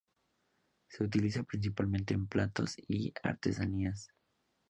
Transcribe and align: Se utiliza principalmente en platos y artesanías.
Se 0.89 1.03
utiliza 1.03 1.43
principalmente 1.43 2.15
en 2.15 2.25
platos 2.25 2.73
y 2.75 3.13
artesanías. 3.21 4.09